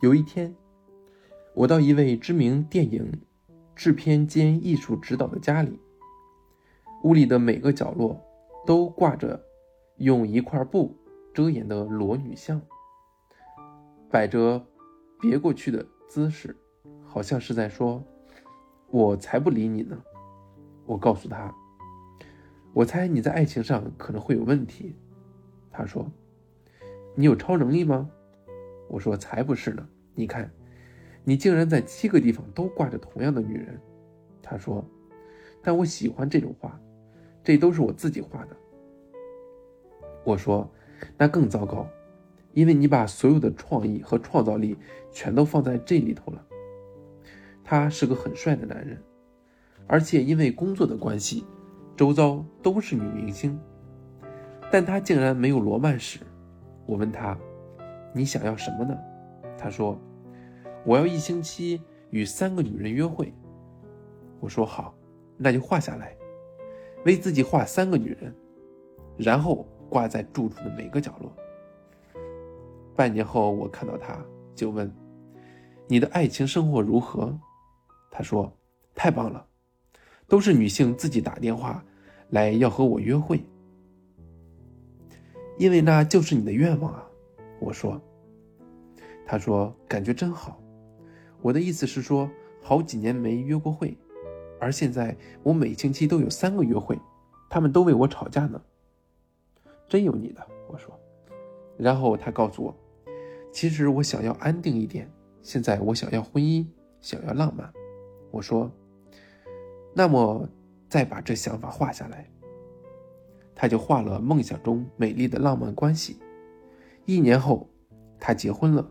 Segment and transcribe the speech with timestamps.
[0.00, 0.54] 有一天，
[1.54, 3.20] 我到一位知名电影
[3.74, 5.80] 制片兼艺术指导的家里，
[7.02, 8.16] 屋里的每个角落
[8.64, 9.44] 都挂着
[9.96, 10.96] 用一块布
[11.34, 12.62] 遮掩的裸女像，
[14.08, 14.64] 摆着
[15.20, 16.56] 别过去的姿势，
[17.04, 18.00] 好像是在说
[18.90, 20.00] ：“我才不理你呢。”
[20.86, 21.52] 我告诉他
[22.72, 24.94] ：“我猜你在爱情上可能会有问题。”
[25.72, 26.08] 他说
[27.16, 28.08] ：“你有超能力吗？”
[28.88, 29.86] 我说：“才不是呢！
[30.14, 30.50] 你看，
[31.24, 33.78] 你竟然在七个地方都挂着同样的女人。”
[34.42, 34.84] 他说
[35.62, 36.80] ：“但我喜欢这种画，
[37.44, 38.56] 这都是我自己画的。”
[40.24, 40.68] 我说
[41.16, 41.86] ：“那更糟糕，
[42.52, 44.76] 因为你把所有的创意和创造力
[45.12, 46.44] 全都放在这里头了。”
[47.62, 49.00] 他是个很帅的男人。
[49.86, 51.46] 而且因为工作的关系，
[51.96, 53.58] 周遭都是女明星，
[54.70, 56.20] 但他竟然没有罗曼史。
[56.84, 57.38] 我问他
[58.12, 58.96] ：“你想要什么呢？”
[59.58, 59.98] 他说
[60.84, 63.32] ：“我要一星期与三个女人约会。”
[64.40, 64.94] 我说：“好，
[65.36, 66.16] 那就画下来，
[67.04, 68.34] 为自己画三个女人，
[69.16, 71.32] 然后挂在住处的每个角落。”
[72.94, 74.92] 半年后，我看到他，就问
[75.86, 77.38] ：“你的爱情生活如何？”
[78.10, 78.52] 他说
[78.94, 79.44] ：“太棒了。”
[80.28, 81.82] 都是女性自己打电话
[82.28, 83.42] 来要和我约会，
[85.56, 87.07] 因为那就是你的愿望啊。
[87.60, 88.00] 我说，
[89.26, 90.60] 他说感觉真好。
[91.40, 92.30] 我的意思是说，
[92.62, 93.96] 好几年没约过会，
[94.60, 96.98] 而现在我每星期都有三个约会，
[97.48, 98.60] 他们都为我吵架呢。
[99.88, 100.92] 真有你的，我说。
[101.76, 102.76] 然后他告诉我，
[103.52, 105.10] 其实我想要安定一点，
[105.42, 106.66] 现在我想要婚姻，
[107.00, 107.72] 想要浪漫。
[108.30, 108.70] 我说。
[109.94, 110.48] 那么，
[110.88, 112.30] 再把这想法画下来。
[113.54, 116.20] 他就画了梦想中美丽的浪漫关系。
[117.08, 117.66] 一年后，
[118.20, 118.86] 他结婚了，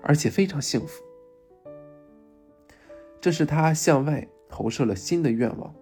[0.00, 1.02] 而且非常幸福。
[3.20, 5.74] 这是他向外投射了新的愿望。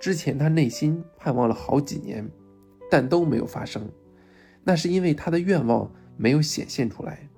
[0.00, 2.26] 之前他内心盼望了好几年，
[2.90, 3.86] 但都没有发生。
[4.64, 7.28] 那是因为他的愿望没有显现出来。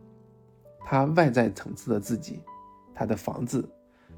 [0.85, 2.39] 他外在层次的自己，
[2.95, 3.69] 他的房子，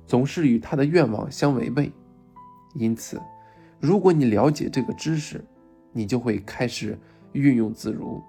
[0.07, 1.91] 总是与他的愿望相违背。
[2.75, 3.19] 因此，
[3.81, 5.43] 如果你了解这个知识，
[5.91, 6.99] 你就会开始
[7.33, 8.23] 运用自如。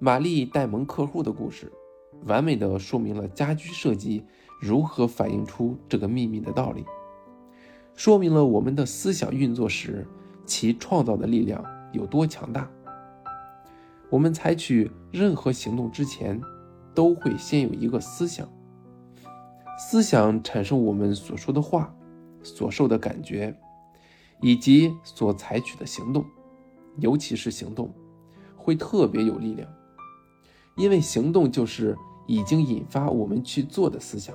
[0.00, 1.72] 玛丽戴蒙客户的故事，
[2.24, 4.24] 完美的说明了家居设计
[4.60, 6.84] 如何反映出这个秘密的道理，
[7.96, 10.06] 说明了我们的思想运作时，
[10.46, 12.70] 其创造的力量有多强大。
[14.08, 16.40] 我们采取任何行动之前，
[16.94, 18.48] 都会先有一个思想。
[19.76, 21.92] 思想产生我们所说的话、
[22.44, 23.52] 所受的感觉，
[24.42, 26.24] 以及所采取的行动，
[26.98, 27.92] 尤其是行动，
[28.56, 29.68] 会特别有力量，
[30.78, 31.94] 因为行动就是
[32.26, 34.34] 已经引发我们去做的思想。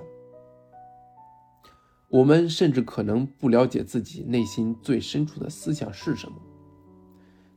[2.09, 6.35] 我们甚至可能不了解自己内心最深处的思想是什么，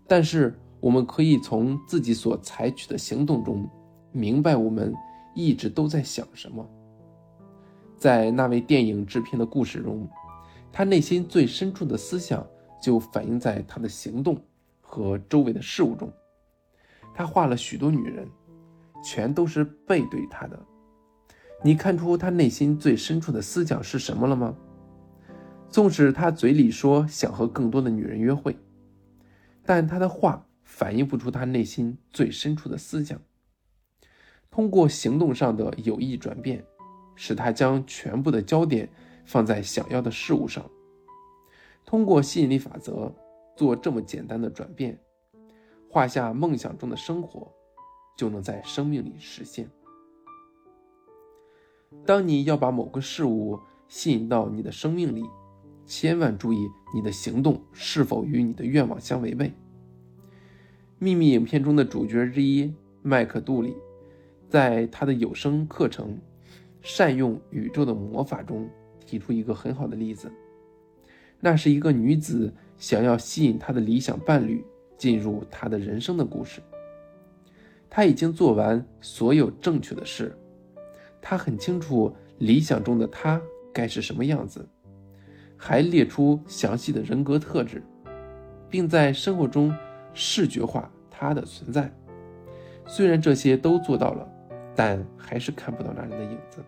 [0.07, 3.69] 但是我们可以从自己所采取的行动中，
[4.13, 4.95] 明白我们
[5.35, 6.67] 一直都在想什么。
[7.99, 10.09] 在那位电影制片的故事中，
[10.73, 12.47] 他内心最深处的思想
[12.81, 14.41] 就反映在他的行动
[14.81, 16.11] 和周围的事物中。
[17.15, 18.27] 他画了许多女人，
[19.07, 20.59] 全都是背对他的。
[21.63, 24.57] 你看出他内心最深处的思想是什么了吗？
[25.69, 28.57] 纵使他嘴里说想和更多的女人约会，
[29.65, 33.21] 但他的话反映不出他内心最深处的思想。
[34.51, 36.65] 通过行动上的有意转变。
[37.19, 38.87] 使他将全部的焦点
[39.25, 40.63] 放在想要的事物上，
[41.87, 43.11] 通过吸引力法则
[43.57, 45.01] 做这么简单的转变，
[45.89, 47.51] 画下梦想中的生活，
[48.17, 49.69] 就能在生命里实现。
[52.05, 55.23] 当你要把某个事物吸引到你的生命里，
[55.85, 59.53] 千万注意你的行动是否与你的愿望相违背。
[60.99, 63.77] 秘密影片中的主角之一麦克杜里，
[64.49, 66.19] 在他的有声课程。
[66.83, 68.71] 善用宇宙的魔法中
[69.05, 70.31] 提出一个很好的例子，
[71.41, 74.65] 那是一个女子想要吸引她的理想伴侣
[74.97, 76.63] 进入她的人生的故事。
[77.89, 80.37] 他已经做完所有正确的事，
[81.21, 83.41] 他很清楚理想中的他
[83.73, 84.69] 该是什么样子，
[85.57, 87.83] 还列出详细的人格特质，
[88.69, 89.75] 并在生活中
[90.13, 91.91] 视觉化他的存在。
[92.87, 94.29] 虽然这些都做到了，
[94.75, 96.63] 但还是看不到那人的影子。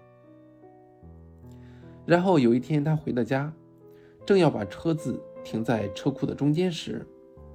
[2.06, 3.52] 然后有一天，他回到家，
[4.24, 7.06] 正要把车子停在车库的中间时，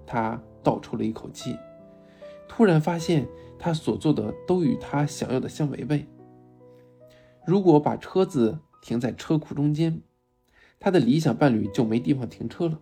[0.06, 1.58] 他倒抽了一口气，
[2.48, 6.06] 突然发现他所做的都与他想要的相违背。
[7.46, 10.02] 如果把车子停在车库中间，
[10.80, 12.80] 他的理想伴侣就没地方停车了。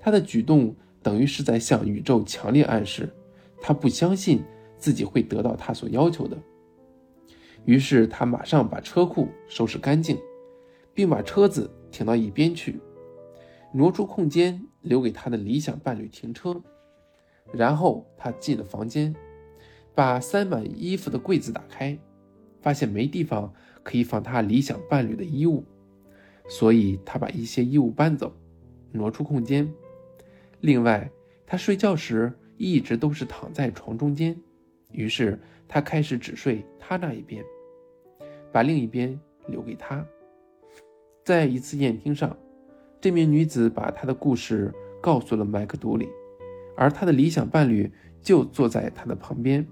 [0.00, 3.08] 他的举动等于是在向宇宙强烈暗示，
[3.60, 4.42] 他不相信
[4.76, 6.36] 自己会得到他所要求的。
[7.64, 10.16] 于是他马上把车库收拾干净，
[10.94, 12.80] 并把车子停到一边去，
[13.72, 16.62] 挪出空间留给他的理想伴侣停车。
[17.52, 19.14] 然后他进了房间，
[19.94, 21.98] 把塞满衣服的柜子打开，
[22.60, 23.52] 发现没地方
[23.82, 25.64] 可以放他理想伴侣的衣物，
[26.48, 28.32] 所以他把一些衣物搬走，
[28.92, 29.72] 挪出空间。
[30.60, 31.10] 另外，
[31.46, 34.36] 他睡觉时一直都是躺在床中间，
[34.92, 37.44] 于是他开始只睡他那一边，
[38.52, 40.04] 把另一边留给他。
[41.24, 42.36] 在一次宴厅上，
[43.00, 46.08] 这名女子把她的故事告诉了麦克杜里，
[46.78, 47.92] 而他的理想伴侣
[48.22, 49.66] 就坐在他的旁边。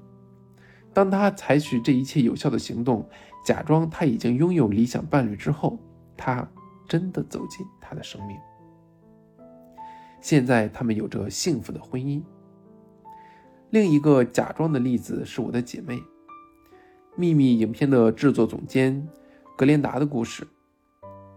[0.93, 3.09] 当他采取这一切有效的行动，
[3.45, 5.79] 假装他已经拥有理想伴侣之后，
[6.17, 6.47] 他
[6.89, 8.37] 真的走进他的生命。
[10.21, 12.21] 现在他们有着幸福的婚姻。
[13.71, 16.03] 另一个假装的例子是我的姐妹，
[17.15, 19.07] 秘密影片的制作总监
[19.57, 20.47] 格莲达的故事。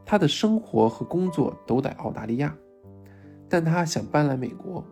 [0.06, 2.56] 她的生活和工作都在澳大利亚，
[3.48, 4.84] 但她想搬来美国，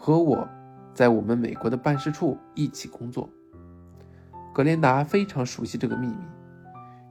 [0.00, 0.48] 和我
[0.94, 3.28] 在我们美国的办事处一起工作。
[4.54, 6.16] 格莲达非常熟悉这个秘密，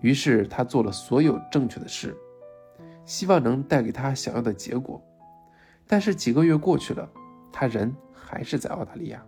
[0.02, 2.16] 于是他做了所有正确的事，
[3.06, 5.02] 希望能带给他想要的结果。
[5.86, 7.08] 但是几个月过去了，
[7.52, 9.24] 他人还是在澳大利亚。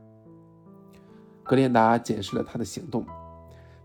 [1.44, 3.06] 格莲达检视了他的行动，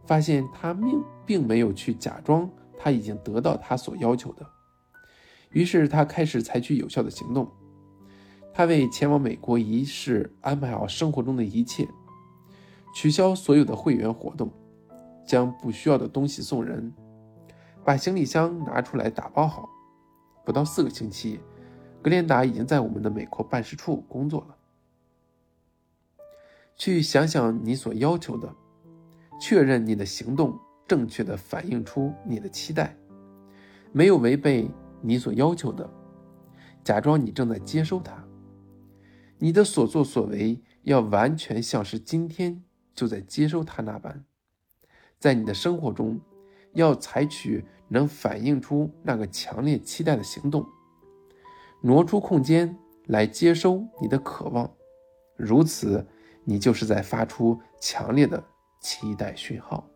[0.06, 2.48] 发现他并并没有去假装
[2.78, 4.46] 他已经得到他所要求的。
[5.50, 7.50] 于是他开始采取有效的行动。
[8.56, 11.88] 他为前往美国一事安排好生活中的一切，
[12.94, 14.48] 取消所有的会员活动，
[15.26, 16.94] 将不需要的东西送人，
[17.84, 19.68] 把行李箱拿出来打包好。
[20.44, 21.40] 不到四个星期。
[22.00, 24.54] 格莲达已经在我们的美国办事处工作了。
[26.76, 28.54] 去想想你所要求的，
[29.40, 30.54] 确认你的行动
[30.86, 32.94] 正确的反映出你的期待，
[33.90, 34.70] 没有违背
[35.00, 35.88] 你所要求的，
[36.84, 38.22] 假装你正在接收它。
[39.44, 42.64] 你的所作所为要完全像是今天
[42.94, 44.24] 就在接收它那般，
[45.18, 46.18] 在你的生活中
[46.72, 50.64] 要采取能反映出那个强烈期待的行动。
[51.82, 52.74] 挪出空间
[53.08, 54.74] 来接收你的渴望，
[55.36, 56.06] 如此，
[56.44, 58.42] 你就是在发出强烈的
[58.80, 59.86] 期待讯号。